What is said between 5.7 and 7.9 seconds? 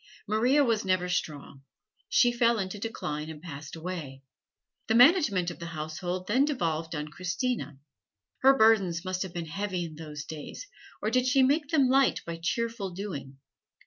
household then devolved on Christina.